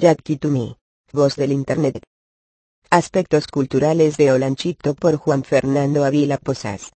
[0.00, 0.76] Jackie to Me.
[1.12, 2.00] Voz del Internet.
[2.88, 6.92] Aspectos culturales de Olanchito por Juan Fernando Avila Posas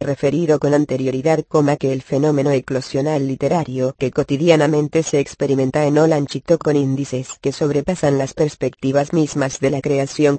[0.00, 6.58] referido con anterioridad, coma que el fenómeno eclosional literario que cotidianamente se experimenta en Olanchito
[6.58, 10.38] con índices que sobrepasan las perspectivas mismas de la creación,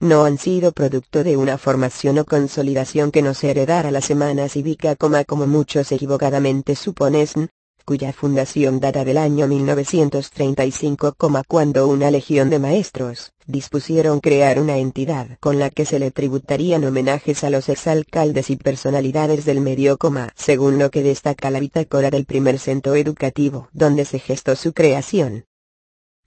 [0.00, 4.96] no han sido producto de una formación o consolidación que nos heredara la semana cívica,
[4.96, 7.50] coma como muchos equivocadamente suponen,
[7.84, 11.14] cuya fundación data del año 1935,
[11.46, 16.84] cuando una legión de maestros, dispusieron crear una entidad con la que se le tributarían
[16.84, 19.98] homenajes a los exalcaldes y personalidades del medio,
[20.34, 25.44] según lo que destaca la bitácora del primer centro educativo donde se gestó su creación.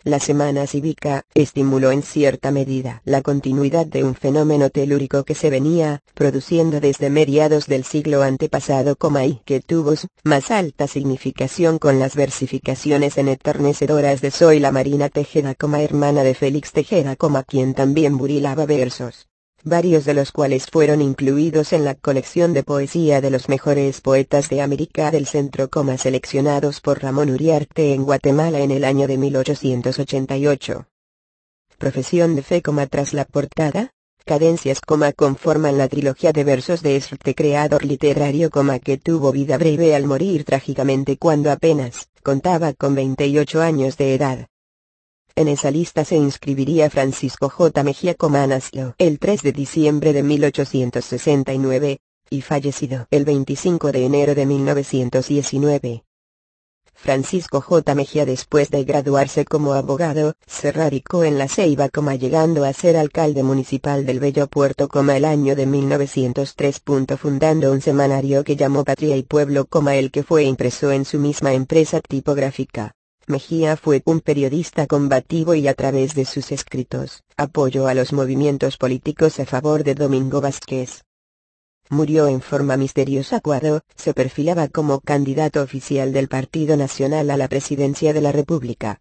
[0.05, 5.49] La Semana Cívica estimuló en cierta medida la continuidad de un fenómeno telúrico que se
[5.49, 11.97] venía produciendo desde mediados del siglo antepasado, y que tuvo su más alta significación con
[11.97, 17.15] las versificaciones enternecedoras de Soy la Marina Tejeda, hermana de Félix Tejeda,
[17.47, 19.25] quien también burilaba versos
[19.65, 24.47] varios de los cuales fueron incluidos en la colección de poesía de los mejores poetas
[24.49, 30.87] de América del Centro, seleccionados por Ramón Uriarte en Guatemala en el año de 1888.
[31.79, 33.91] Profesión de fe, tras la portada,
[34.23, 38.51] cadencias, conforman la trilogía de versos de este creador literario,
[38.83, 44.47] que tuvo vida breve al morir trágicamente cuando apenas contaba con 28 años de edad.
[45.37, 47.83] En esa lista se inscribiría Francisco J.
[47.83, 48.15] Mejía
[48.47, 56.05] nació el 3 de diciembre de 1869, y fallecido el 25 de enero de 1919.
[56.93, 57.95] Francisco J.
[57.95, 63.43] Mejía después de graduarse como abogado, se radicó en La Ceiba, llegando a ser alcalde
[63.43, 66.81] municipal del Bello Puerto, el año de 1903.
[67.19, 71.53] fundando un semanario que llamó Patria y Pueblo, el que fue impreso en su misma
[71.53, 72.94] empresa tipográfica.
[73.27, 78.77] Mejía fue un periodista combativo y a través de sus escritos, apoyó a los movimientos
[78.77, 81.03] políticos a favor de Domingo Vázquez.
[81.89, 87.47] Murió en forma misteriosa cuando se perfilaba como candidato oficial del Partido Nacional a la
[87.47, 88.99] presidencia de la República.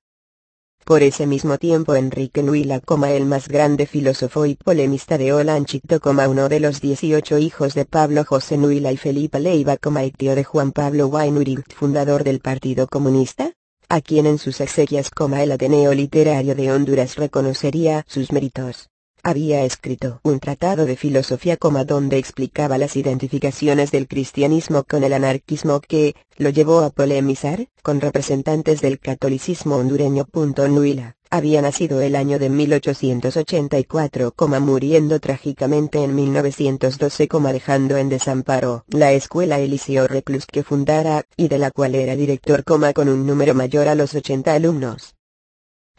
[0.87, 6.49] Por ese mismo tiempo Enrique Nuila, el más grande filósofo y polemista de Olanchito, uno
[6.49, 10.73] de los 18 hijos de Pablo José Nuila y Felipe Leiva, y tío de Juan
[10.73, 13.53] Pablo Guaynuri, fundador del Partido Comunista,
[13.89, 15.11] a quien en sus exequias,
[15.43, 18.89] el Ateneo Literario de Honduras reconocería sus méritos.
[19.27, 25.81] Había escrito un tratado de filosofía, donde explicaba las identificaciones del cristianismo con el anarquismo
[25.81, 30.27] que lo llevó a polemizar con representantes del catolicismo hondureño.
[30.69, 39.13] Nuila había nacido el año de 1884, muriendo trágicamente en 1912, dejando en desamparo la
[39.13, 43.89] escuela Eliseo Reclus que fundara, y de la cual era director, con un número mayor
[43.89, 45.15] a los 80 alumnos.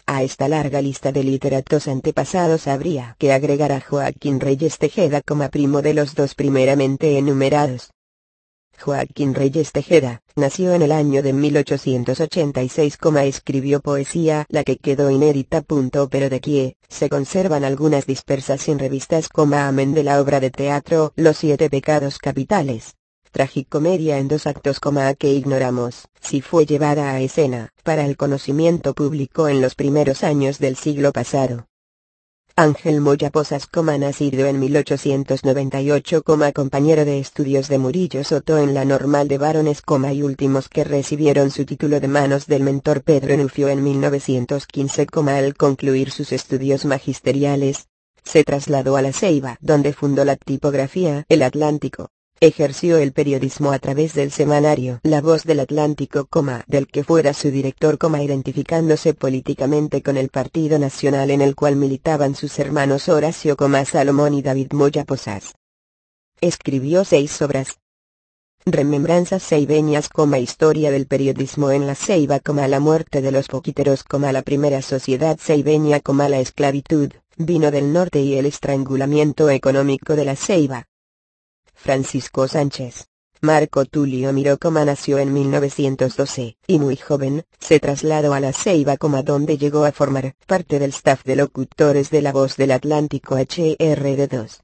[0.07, 5.49] A esta larga lista de literatos antepasados habría que agregar a Joaquín Reyes Tejeda como
[5.49, 7.89] primo de los dos primeramente enumerados,
[8.77, 15.61] Joaquín Reyes Tejeda, nació en el año de 1886, escribió poesía la que quedó inédita.
[15.61, 19.29] pero de que se conservan algunas dispersas en revistas
[19.67, 22.95] amén de la obra de teatro Los siete pecados capitales.
[23.35, 28.93] Tragicomedia en dos actos, a que ignoramos si fue llevada a escena para el conocimiento
[28.93, 31.67] público en los primeros años del siglo pasado.
[32.55, 33.67] Ángel Moya Posas,
[33.99, 40.23] nacido en 1898, compañero de estudios de Murillo Soto en la Normal de Varones, y
[40.23, 46.09] últimos que recibieron su título de manos del mentor Pedro Nufio en 1915, al concluir
[46.09, 47.89] sus estudios magisteriales,
[48.23, 52.11] se trasladó a La Ceiba, donde fundó la tipografía El Atlántico.
[52.41, 56.27] Ejerció el periodismo a través del semanario La Voz del Atlántico,
[56.67, 62.35] del que fuera su director, identificándose políticamente con el Partido Nacional en el cual militaban
[62.35, 65.53] sus hermanos Horacio, Salomón y David Moya Posas.
[66.41, 67.79] Escribió seis obras.
[68.65, 74.81] Remembranzas ceibeñas, Historia del periodismo en la Ceiba, La muerte de los poquiteros, La primera
[74.81, 80.85] sociedad ceibeña, La esclavitud, vino del norte y el estrangulamiento económico de la Ceiba.
[81.85, 83.05] Francisco Sánchez.
[83.41, 89.59] Marco Tulio Mirocoma nació en 1912, y muy joven, se trasladó a la Ceiba, donde
[89.59, 94.63] llegó a formar parte del staff de locutores de La Voz del Atlántico HRD2.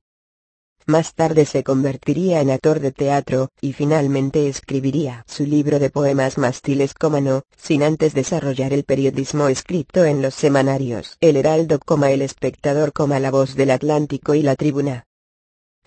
[0.87, 6.39] Más tarde se convertiría en actor de teatro, y finalmente escribiría su libro de poemas
[6.39, 12.91] Mástiles, no, sin antes desarrollar el periodismo escrito en los semanarios El Heraldo, El Espectador,
[12.97, 15.05] La Voz del Atlántico y La Tribuna.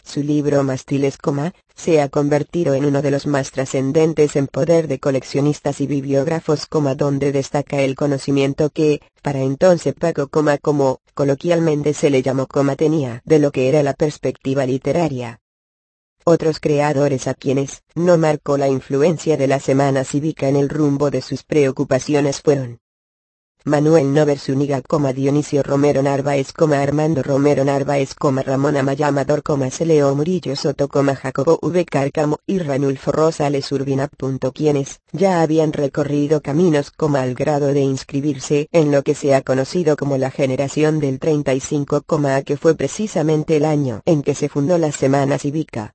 [0.04, 1.18] Su libro Mastiles,
[1.74, 6.68] se ha convertido en uno de los más trascendentes en poder de coleccionistas y bibliógrafos,
[6.96, 12.46] donde destaca el conocimiento que, para entonces Paco, como coloquialmente se le llamó,
[12.76, 15.40] tenía de lo que era la perspectiva literaria.
[16.24, 21.10] Otros creadores a quienes no marcó la influencia de la Semana Cívica en el rumbo
[21.10, 22.78] de sus preocupaciones fueron
[23.66, 24.82] Manuel Nover Zúñiga,
[25.14, 29.43] Dionisio Romero Narváez, Armando Romero Narváez, Ramón Amaya Amador,
[29.87, 31.87] Leo Murillo Soto, Jacobo V.
[31.87, 34.11] Cárcamo y Ranulfo Rosales Urbina.
[34.52, 39.96] Quienes ya habían recorrido caminos, al grado de inscribirse en lo que se ha conocido
[39.96, 42.05] como la generación del 35,
[42.44, 45.94] que fue precisamente el año en que se fundó la Semana Cívica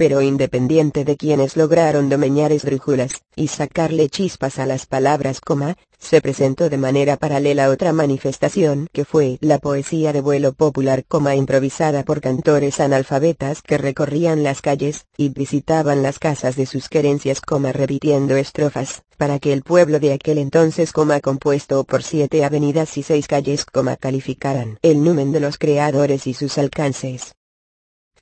[0.00, 5.42] pero independiente de quienes lograron domeñar esdrújulas, y sacarle chispas a las palabras,
[5.98, 11.04] se presentó de manera paralela otra manifestación que fue la poesía de vuelo popular,
[11.36, 17.42] improvisada por cantores analfabetas que recorrían las calles, y visitaban las casas de sus querencias,
[17.74, 23.26] repitiendo estrofas, para que el pueblo de aquel entonces, compuesto por siete avenidas y seis
[23.26, 23.66] calles,
[24.00, 27.34] calificaran el número de los creadores y sus alcances.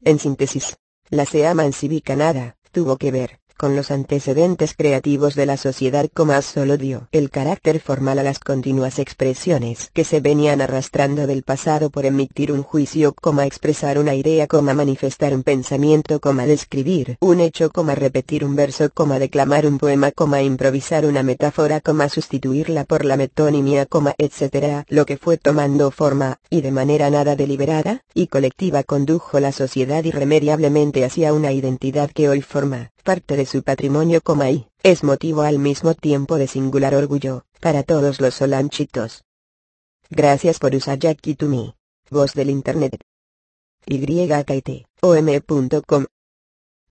[0.03, 0.77] En síntesis,
[1.11, 6.09] la Seaman Cívica nada, tuvo que ver, con los antecedentes creativos de la sociedad,
[6.41, 11.91] solo dio el carácter formal a las continuas expresiones que se venían arrastrando del pasado
[11.91, 13.15] por emitir un juicio,
[13.45, 20.13] expresar una idea, manifestar un pensamiento, describir un hecho, repetir un verso, declamar un poema,
[20.41, 23.89] improvisar una metáfora, sustituirla por la metonimia,
[24.19, 24.85] etc.
[24.89, 30.05] Lo que fue tomando forma, y de manera nada deliberada, y colectiva condujo la sociedad
[30.05, 35.59] irremediablemente hacia una identidad que hoy forma parte de su patrimonio y es motivo al
[35.59, 39.25] mismo tiempo de singular orgullo, para todos los solanchitos.
[40.11, 41.75] Gracias por usar me.
[42.11, 43.01] Voz del Internet.
[43.87, 46.07] YKT, om.com